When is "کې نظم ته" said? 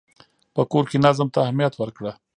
0.91-1.37